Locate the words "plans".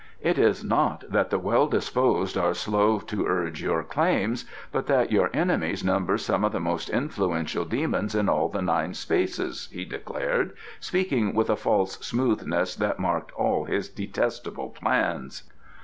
14.69-15.43